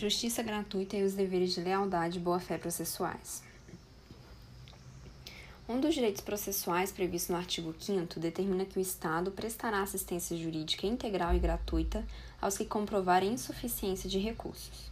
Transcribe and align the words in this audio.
Justiça 0.00 0.42
gratuita 0.42 0.96
e 0.96 1.02
os 1.02 1.12
deveres 1.12 1.52
de 1.52 1.60
lealdade 1.60 2.16
e 2.16 2.22
boa-fé 2.22 2.56
processuais. 2.56 3.42
Um 5.68 5.78
dos 5.78 5.94
direitos 5.94 6.22
processuais 6.22 6.90
previsto 6.90 7.30
no 7.30 7.36
artigo 7.36 7.74
5 7.78 8.18
determina 8.18 8.64
que 8.64 8.78
o 8.78 8.80
Estado 8.80 9.30
prestará 9.30 9.82
assistência 9.82 10.34
jurídica 10.38 10.86
integral 10.86 11.34
e 11.34 11.38
gratuita 11.38 12.02
aos 12.40 12.56
que 12.56 12.64
comprovarem 12.64 13.34
insuficiência 13.34 14.08
de 14.08 14.18
recursos. 14.18 14.90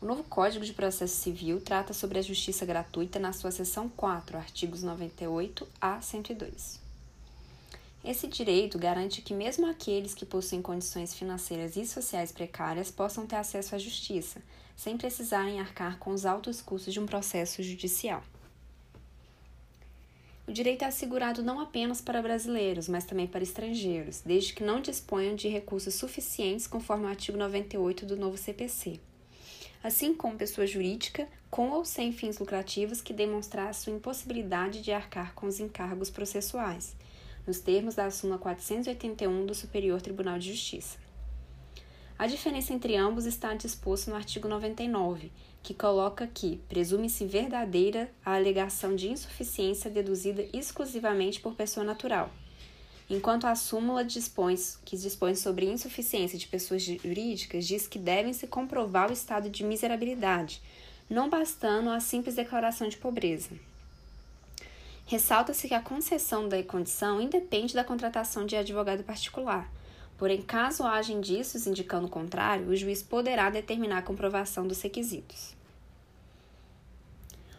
O 0.00 0.06
novo 0.06 0.22
Código 0.22 0.64
de 0.64 0.72
Processo 0.72 1.16
Civil 1.16 1.60
trata 1.60 1.92
sobre 1.92 2.20
a 2.20 2.22
justiça 2.22 2.64
gratuita 2.64 3.18
na 3.18 3.32
sua 3.32 3.50
seção 3.50 3.88
4, 3.88 4.36
artigos 4.36 4.84
98 4.84 5.66
a 5.80 6.00
102. 6.00 6.85
Esse 8.06 8.28
direito 8.28 8.78
garante 8.78 9.20
que 9.20 9.34
mesmo 9.34 9.66
aqueles 9.66 10.14
que 10.14 10.24
possuem 10.24 10.62
condições 10.62 11.12
financeiras 11.12 11.76
e 11.76 11.84
sociais 11.84 12.30
precárias 12.30 12.88
possam 12.88 13.26
ter 13.26 13.34
acesso 13.34 13.74
à 13.74 13.78
justiça, 13.78 14.40
sem 14.76 14.96
precisarem 14.96 15.58
arcar 15.58 15.98
com 15.98 16.12
os 16.12 16.24
altos 16.24 16.62
custos 16.62 16.94
de 16.94 17.00
um 17.00 17.04
processo 17.04 17.64
judicial. 17.64 18.22
O 20.46 20.52
direito 20.52 20.82
é 20.82 20.86
assegurado 20.86 21.42
não 21.42 21.58
apenas 21.58 22.00
para 22.00 22.22
brasileiros, 22.22 22.88
mas 22.88 23.04
também 23.04 23.26
para 23.26 23.42
estrangeiros, 23.42 24.20
desde 24.20 24.52
que 24.52 24.62
não 24.62 24.80
disponham 24.80 25.34
de 25.34 25.48
recursos 25.48 25.94
suficientes 25.94 26.68
conforme 26.68 27.06
o 27.06 27.08
artigo 27.08 27.36
98 27.36 28.06
do 28.06 28.16
novo 28.16 28.36
CPC. 28.36 29.00
Assim 29.82 30.14
como 30.14 30.38
pessoa 30.38 30.64
jurídica, 30.64 31.26
com 31.50 31.70
ou 31.70 31.84
sem 31.84 32.12
fins 32.12 32.38
lucrativos, 32.38 33.02
que 33.02 33.12
demonstrar 33.12 33.74
sua 33.74 33.92
impossibilidade 33.92 34.80
de 34.80 34.92
arcar 34.92 35.34
com 35.34 35.48
os 35.48 35.58
encargos 35.58 36.08
processuais, 36.08 36.94
nos 37.46 37.60
termos 37.60 37.94
da 37.94 38.10
súmula 38.10 38.38
481 38.38 39.46
do 39.46 39.54
Superior 39.54 40.02
Tribunal 40.02 40.38
de 40.38 40.52
Justiça. 40.52 40.98
A 42.18 42.26
diferença 42.26 42.72
entre 42.72 42.96
ambos 42.96 43.26
está 43.26 43.54
disposta 43.54 44.10
no 44.10 44.16
artigo 44.16 44.48
99, 44.48 45.30
que 45.62 45.74
coloca 45.74 46.26
que 46.26 46.60
presume-se 46.68 47.26
verdadeira 47.26 48.10
a 48.24 48.34
alegação 48.34 48.96
de 48.96 49.08
insuficiência 49.08 49.90
deduzida 49.90 50.46
exclusivamente 50.52 51.40
por 51.40 51.54
pessoa 51.54 51.84
natural, 51.84 52.30
enquanto 53.10 53.46
a 53.46 53.54
súmula 53.54 54.02
dispõe, 54.02 54.54
que 54.84 54.96
dispõe 54.96 55.34
sobre 55.34 55.66
insuficiência 55.66 56.38
de 56.38 56.46
pessoas 56.46 56.82
jurídicas 56.82 57.66
diz 57.66 57.86
que 57.86 57.98
devem 57.98 58.32
se 58.32 58.46
comprovar 58.46 59.10
o 59.10 59.12
estado 59.12 59.50
de 59.50 59.62
miserabilidade, 59.62 60.62
não 61.10 61.28
bastando 61.28 61.90
a 61.90 62.00
simples 62.00 62.34
declaração 62.34 62.88
de 62.88 62.96
pobreza. 62.96 63.50
Ressalta-se 65.08 65.68
que 65.68 65.74
a 65.74 65.80
concessão 65.80 66.48
da 66.48 66.60
condição 66.64 67.20
independe 67.20 67.72
da 67.72 67.84
contratação 67.84 68.44
de 68.44 68.56
advogado 68.56 69.04
particular. 69.04 69.72
Porém, 70.18 70.42
caso 70.42 70.82
haja 70.82 71.12
indícios 71.12 71.64
indicando 71.64 72.08
o 72.08 72.10
contrário, 72.10 72.66
o 72.66 72.74
juiz 72.74 73.04
poderá 73.04 73.48
determinar 73.48 73.98
a 73.98 74.02
comprovação 74.02 74.66
dos 74.66 74.82
requisitos. 74.82 75.54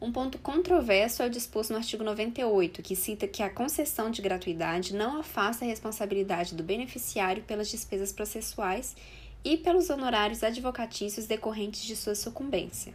Um 0.00 0.10
ponto 0.10 0.36
controverso 0.38 1.22
é 1.22 1.26
o 1.26 1.30
disposto 1.30 1.70
no 1.70 1.76
artigo 1.76 2.02
98, 2.02 2.82
que 2.82 2.96
cita 2.96 3.28
que 3.28 3.42
a 3.42 3.50
concessão 3.50 4.10
de 4.10 4.20
gratuidade 4.20 4.92
não 4.92 5.20
afasta 5.20 5.64
a 5.64 5.68
responsabilidade 5.68 6.56
do 6.56 6.64
beneficiário 6.64 7.44
pelas 7.44 7.68
despesas 7.68 8.12
processuais 8.12 8.96
e 9.44 9.56
pelos 9.56 9.90
honorários 9.90 10.42
advocatícios 10.42 11.26
decorrentes 11.26 11.82
de 11.82 11.94
sua 11.94 12.16
sucumbência 12.16 12.94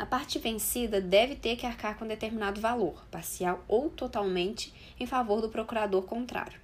a 0.00 0.06
parte 0.06 0.38
vencida 0.38 0.98
deve 0.98 1.36
ter 1.36 1.56
que 1.56 1.66
arcar 1.66 1.98
com 1.98 2.06
determinado 2.06 2.58
valor, 2.58 3.04
parcial 3.10 3.62
ou 3.68 3.90
totalmente, 3.90 4.72
em 4.98 5.04
favor 5.04 5.42
do 5.42 5.50
procurador 5.50 6.04
contrário. 6.04 6.58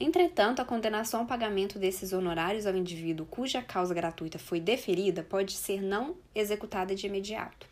Entretanto, 0.00 0.62
a 0.62 0.64
condenação 0.64 1.20
ao 1.20 1.26
pagamento 1.26 1.78
desses 1.78 2.14
honorários 2.14 2.66
ao 2.66 2.74
indivíduo 2.74 3.26
cuja 3.26 3.60
causa 3.60 3.92
gratuita 3.92 4.38
foi 4.38 4.60
deferida 4.60 5.22
pode 5.22 5.52
ser 5.52 5.82
não 5.82 6.16
executada 6.34 6.94
de 6.94 7.06
imediato. 7.06 7.68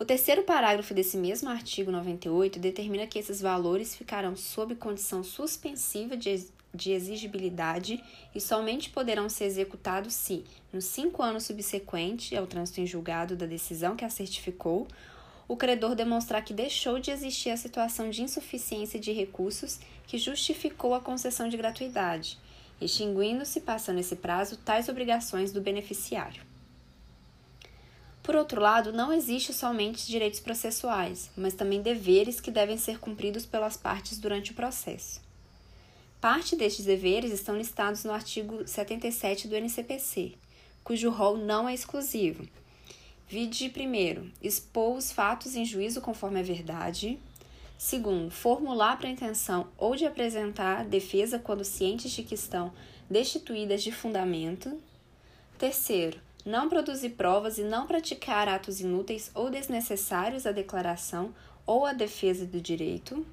O 0.00 0.04
terceiro 0.04 0.42
parágrafo 0.44 0.94
desse 0.94 1.18
mesmo 1.18 1.50
artigo 1.50 1.92
98 1.92 2.58
determina 2.58 3.06
que 3.06 3.18
esses 3.18 3.38
valores 3.38 3.94
ficarão 3.94 4.34
sob 4.34 4.74
condição 4.74 5.22
suspensiva 5.22 6.16
de 6.16 6.48
de 6.72 6.92
exigibilidade 6.92 8.02
e 8.34 8.40
somente 8.40 8.90
poderão 8.90 9.28
ser 9.28 9.44
executados 9.44 10.14
se, 10.14 10.44
nos 10.72 10.84
cinco 10.84 11.22
anos 11.22 11.44
subsequentes 11.44 12.36
ao 12.38 12.46
trânsito 12.46 12.80
em 12.80 12.86
julgado 12.86 13.36
da 13.36 13.46
decisão 13.46 13.96
que 13.96 14.04
a 14.04 14.10
certificou, 14.10 14.86
o 15.48 15.56
credor 15.56 15.96
demonstrar 15.96 16.44
que 16.44 16.54
deixou 16.54 17.00
de 17.00 17.10
existir 17.10 17.50
a 17.50 17.56
situação 17.56 18.08
de 18.08 18.22
insuficiência 18.22 19.00
de 19.00 19.12
recursos 19.12 19.80
que 20.06 20.16
justificou 20.16 20.94
a 20.94 21.00
concessão 21.00 21.48
de 21.48 21.56
gratuidade, 21.56 22.38
extinguindo-se, 22.80 23.60
passando 23.60 23.98
esse 23.98 24.14
prazo, 24.14 24.56
tais 24.58 24.88
obrigações 24.88 25.50
do 25.50 25.60
beneficiário. 25.60 26.49
Por 28.22 28.36
outro 28.36 28.60
lado, 28.60 28.92
não 28.92 29.12
existe 29.12 29.52
somente 29.52 30.06
direitos 30.06 30.40
processuais, 30.40 31.30
mas 31.36 31.54
também 31.54 31.80
deveres 31.80 32.40
que 32.40 32.50
devem 32.50 32.76
ser 32.76 32.98
cumpridos 32.98 33.46
pelas 33.46 33.76
partes 33.76 34.18
durante 34.18 34.52
o 34.52 34.54
processo. 34.54 35.20
Parte 36.20 36.54
destes 36.54 36.84
deveres 36.84 37.32
estão 37.32 37.56
listados 37.56 38.04
no 38.04 38.12
artigo 38.12 38.66
77 38.68 39.48
do 39.48 39.56
NCPC, 39.56 40.34
cujo 40.84 41.08
rol 41.08 41.38
não 41.38 41.66
é 41.66 41.72
exclusivo. 41.72 42.46
Vide, 43.26 43.70
primeiro, 43.70 44.30
expor 44.42 44.96
os 44.96 45.10
fatos 45.10 45.56
em 45.56 45.64
juízo 45.64 46.00
conforme 46.00 46.40
a 46.40 46.42
verdade. 46.42 47.18
Segundo, 47.78 48.30
formular 48.30 48.98
pretensão 48.98 49.68
ou 49.78 49.96
de 49.96 50.04
apresentar 50.04 50.84
defesa 50.84 51.38
quando 51.38 51.64
cientes 51.64 52.10
de 52.10 52.22
que 52.22 52.34
estão 52.34 52.70
destituídas 53.08 53.82
de 53.82 53.90
fundamento. 53.90 54.78
Terceiro, 55.56 56.20
não 56.44 56.68
produzir 56.68 57.10
provas 57.10 57.58
e 57.58 57.62
não 57.62 57.86
praticar 57.86 58.48
atos 58.48 58.80
inúteis 58.80 59.30
ou 59.34 59.50
desnecessários 59.50 60.46
à 60.46 60.52
declaração 60.52 61.34
ou 61.66 61.84
à 61.84 61.92
defesa 61.92 62.46
do 62.46 62.60
direito. 62.60 63.24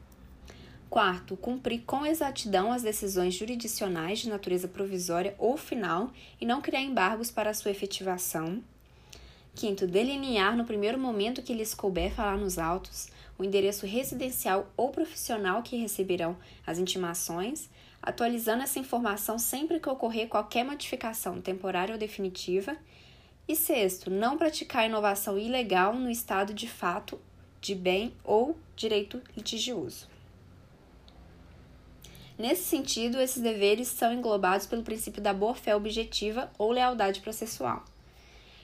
Quarto, 0.89 1.35
cumprir 1.35 1.83
com 1.85 2.05
exatidão 2.05 2.71
as 2.71 2.81
decisões 2.81 3.33
jurisdicionais 3.33 4.19
de 4.19 4.29
natureza 4.29 4.67
provisória 4.67 5.35
ou 5.37 5.57
final 5.57 6.11
e 6.39 6.45
não 6.45 6.61
criar 6.61 6.81
embargos 6.81 7.29
para 7.29 7.53
sua 7.53 7.71
efetivação. 7.71 8.63
Quinto, 9.53 9.87
delinear 9.87 10.55
no 10.55 10.65
primeiro 10.65 10.97
momento 10.97 11.41
que 11.41 11.53
lhes 11.53 11.73
couber 11.73 12.13
falar 12.13 12.37
nos 12.37 12.57
autos 12.57 13.09
o 13.37 13.43
endereço 13.43 13.85
residencial 13.85 14.71
ou 14.75 14.89
profissional 14.89 15.61
que 15.61 15.75
receberão 15.77 16.37
as 16.65 16.79
intimações, 16.79 17.69
atualizando 18.07 18.63
essa 18.63 18.79
informação 18.79 19.37
sempre 19.37 19.81
que 19.81 19.89
ocorrer 19.89 20.29
qualquer 20.29 20.63
modificação 20.63 21.41
temporária 21.41 21.93
ou 21.93 21.99
definitiva. 21.99 22.77
E 23.45 23.53
sexto, 23.53 24.09
não 24.09 24.37
praticar 24.37 24.85
inovação 24.85 25.37
ilegal 25.37 25.93
no 25.93 26.09
estado 26.09 26.53
de 26.53 26.69
fato 26.69 27.19
de 27.59 27.75
bem 27.75 28.13
ou 28.23 28.57
direito 28.77 29.21
litigioso. 29.35 30.07
Nesse 32.37 32.63
sentido, 32.63 33.19
esses 33.19 33.41
deveres 33.41 33.89
são 33.89 34.13
englobados 34.13 34.65
pelo 34.67 34.83
princípio 34.83 35.21
da 35.21 35.33
boa-fé 35.33 35.75
objetiva 35.75 36.49
ou 36.57 36.71
lealdade 36.71 37.19
processual. 37.19 37.83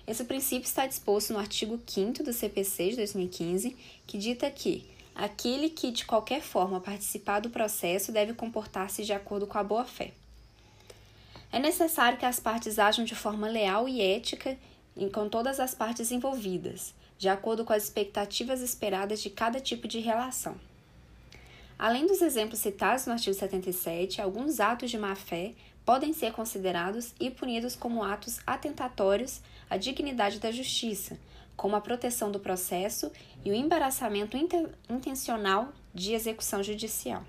Esse 0.07 0.23
princípio 0.23 0.67
está 0.67 0.87
disposto 0.87 1.33
no 1.33 1.39
artigo 1.39 1.79
5 1.85 2.23
do 2.23 2.31
CPC 2.31 2.91
de 2.91 2.95
2015, 2.97 3.75
que 4.07 4.17
dita 4.17 4.49
que 4.49 4.85
aquele 5.15 5.69
que 5.69 5.91
de 5.91 6.05
qualquer 6.05 6.41
forma 6.41 6.79
participar 6.79 7.39
do 7.39 7.49
processo 7.49 8.11
deve 8.11 8.33
comportar-se 8.33 9.03
de 9.03 9.13
acordo 9.13 9.47
com 9.47 9.57
a 9.57 9.63
boa-fé. 9.63 10.11
É 11.51 11.59
necessário 11.59 12.17
que 12.17 12.25
as 12.25 12.39
partes 12.39 12.79
ajam 12.79 13.05
de 13.05 13.15
forma 13.15 13.47
leal 13.47 13.87
e 13.87 14.01
ética 14.01 14.57
com 15.11 15.29
todas 15.29 15.59
as 15.59 15.73
partes 15.73 16.11
envolvidas, 16.11 16.93
de 17.17 17.29
acordo 17.29 17.63
com 17.63 17.73
as 17.73 17.83
expectativas 17.83 18.61
esperadas 18.61 19.21
de 19.21 19.29
cada 19.29 19.59
tipo 19.59 19.87
de 19.87 19.99
relação. 19.99 20.55
Além 21.77 22.05
dos 22.07 22.21
exemplos 22.21 22.59
citados 22.59 23.05
no 23.05 23.13
artigo 23.13 23.35
77, 23.35 24.21
alguns 24.21 24.59
atos 24.59 24.89
de 24.89 24.97
má-fé 24.97 25.53
podem 25.85 26.13
ser 26.13 26.31
considerados 26.31 27.13
e 27.19 27.29
punidos 27.29 27.75
como 27.75 28.03
atos 28.03 28.39
atentatórios 28.47 29.41
à 29.69 29.77
dignidade 29.77 30.39
da 30.39 30.51
justiça, 30.51 31.19
como 31.55 31.75
a 31.75 31.81
proteção 31.81 32.31
do 32.31 32.39
processo 32.39 33.11
e 33.43 33.51
o 33.51 33.53
embaraçamento 33.53 34.37
intencional 34.89 35.71
de 35.93 36.13
execução 36.13 36.63
judicial. 36.63 37.23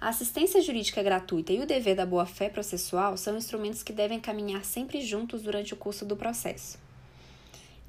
A 0.00 0.08
assistência 0.08 0.62
jurídica 0.62 1.02
gratuita 1.02 1.52
e 1.52 1.60
o 1.60 1.66
dever 1.66 1.94
da 1.94 2.06
boa-fé 2.06 2.48
processual 2.48 3.18
são 3.18 3.36
instrumentos 3.36 3.82
que 3.82 3.92
devem 3.92 4.18
caminhar 4.18 4.64
sempre 4.64 5.02
juntos 5.02 5.42
durante 5.42 5.74
o 5.74 5.76
curso 5.76 6.06
do 6.06 6.16
processo. 6.16 6.78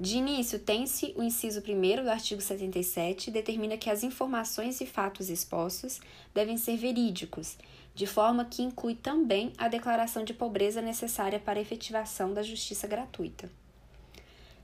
De 0.02 0.16
início, 0.16 0.58
tem-se 0.58 1.14
o 1.16 1.22
inciso 1.22 1.60
1 1.60 2.02
do 2.02 2.10
artigo 2.10 2.40
77, 2.40 3.30
determina 3.30 3.76
que 3.76 3.88
as 3.88 4.02
informações 4.02 4.80
e 4.80 4.84
fatos 4.84 5.30
expostos 5.30 6.00
devem 6.34 6.58
ser 6.58 6.76
verídicos, 6.76 7.56
de 7.94 8.04
forma 8.04 8.44
que 8.44 8.62
inclui 8.62 8.96
também 8.96 9.52
a 9.56 9.68
declaração 9.68 10.24
de 10.24 10.34
pobreza 10.34 10.82
necessária 10.82 11.38
para 11.38 11.60
a 11.60 11.62
efetivação 11.62 12.34
da 12.34 12.42
justiça 12.42 12.88
gratuita. 12.88 13.48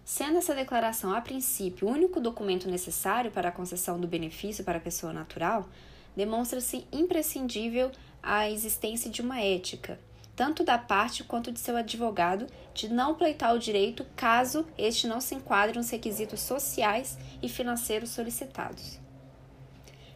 Sendo 0.04 0.38
essa 0.38 0.56
declaração, 0.56 1.14
a 1.14 1.20
princípio, 1.20 1.86
o 1.86 1.92
único 1.92 2.20
documento 2.20 2.68
necessário 2.68 3.30
para 3.30 3.50
a 3.50 3.52
concessão 3.52 4.00
do 4.00 4.08
benefício 4.08 4.64
para 4.64 4.78
a 4.78 4.80
pessoa 4.80 5.12
natural, 5.12 5.68
demonstra-se 6.16 6.84
imprescindível 6.90 7.92
a 8.20 8.50
existência 8.50 9.08
de 9.08 9.22
uma 9.22 9.40
ética, 9.40 10.00
tanto 10.38 10.62
da 10.62 10.78
parte 10.78 11.24
quanto 11.24 11.50
de 11.50 11.58
seu 11.58 11.76
advogado, 11.76 12.46
de 12.72 12.88
não 12.88 13.16
pleitar 13.16 13.52
o 13.52 13.58
direito 13.58 14.06
caso 14.14 14.64
este 14.78 15.08
não 15.08 15.20
se 15.20 15.34
enquadre 15.34 15.76
nos 15.76 15.90
requisitos 15.90 16.38
sociais 16.38 17.18
e 17.42 17.48
financeiros 17.48 18.10
solicitados. 18.10 19.00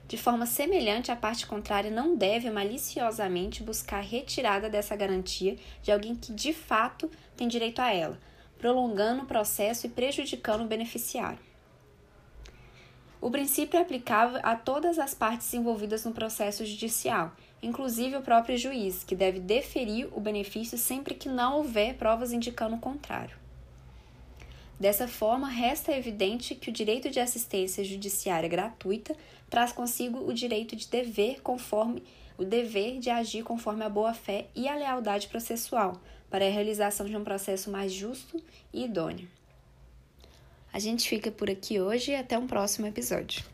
De 0.07 0.17
forma 0.17 0.47
semelhante, 0.47 1.11
a 1.11 1.17
parte 1.17 1.45
contrária 1.45 1.91
não 1.91 2.15
deve 2.15 2.49
maliciosamente 2.53 3.65
buscar 3.65 4.01
retirada 4.01 4.71
dessa 4.71 4.95
garantia 4.95 5.57
de 5.83 5.91
alguém 5.91 6.15
que 6.15 6.33
de 6.33 6.53
fato 6.53 7.11
tem 7.37 7.49
direito 7.49 7.81
a 7.81 7.93
ela, 7.93 8.17
prolongando 8.59 9.25
o 9.25 9.27
processo 9.27 9.87
e 9.87 9.91
prejudicando 9.91 10.61
o 10.61 10.69
beneficiário. 10.69 11.41
O 13.21 13.29
princípio 13.29 13.77
é 13.77 13.83
aplicável 13.83 14.39
a 14.45 14.55
todas 14.55 15.01
as 15.01 15.15
partes 15.15 15.53
envolvidas 15.53 16.05
no 16.05 16.13
processo 16.13 16.65
judicial, 16.65 17.33
inclusive 17.63 18.17
o 18.17 18.23
próprio 18.23 18.59
juiz, 18.59 19.05
que 19.05 19.15
deve 19.15 19.39
deferir 19.39 20.09
o 20.13 20.21
benefício 20.21 20.77
sempre 20.77 21.15
que 21.15 21.29
não 21.29 21.59
houver 21.59 21.95
provas 21.95 22.33
indicando 22.33 22.77
o 22.77 22.81
contrário. 22.81 23.37
Dessa 24.81 25.07
forma, 25.07 25.49
resta 25.49 25.93
evidente 25.93 26.57
que 26.57 26.69
o 26.69 26.73
direito 26.73 27.09
de 27.09 27.21
assistência 27.21 27.85
judiciária 27.85 28.49
gratuita 28.49 29.15
traz 29.49 29.71
consigo 29.71 30.19
o 30.29 30.35
direito 30.35 30.75
de 30.75 30.89
dever 30.89 31.41
conforme 31.41 32.03
o 32.37 32.45
dever 32.45 32.99
de 32.99 33.11
agir 33.11 33.45
conforme 33.45 33.85
a 33.85 33.89
boa-fé 33.89 34.47
e 34.55 34.67
a 34.67 34.75
lealdade 34.75 35.29
processual, 35.29 36.01
para 36.29 36.45
a 36.47 36.51
realização 36.51 37.07
de 37.07 37.17
um 37.17 37.23
processo 37.23 37.71
mais 37.71 37.93
justo 37.93 38.43
e 38.73 38.85
idôneo. 38.85 39.29
A 40.73 40.79
gente 40.79 41.09
fica 41.09 41.31
por 41.31 41.51
aqui 41.51 41.79
hoje 41.79 42.13
e 42.13 42.17
até 42.17 42.39
um 42.39 42.47
próximo 42.47 42.87
episódio. 42.87 43.52